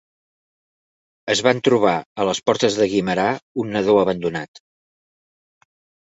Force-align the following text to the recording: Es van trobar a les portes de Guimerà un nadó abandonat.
Es 1.33 1.41
van 1.47 1.59
trobar 1.67 1.91
a 2.23 2.25
les 2.29 2.41
portes 2.49 2.77
de 2.79 2.87
Guimerà 2.93 3.25
un 3.65 3.69
nadó 3.75 3.95
abandonat. 4.05 4.63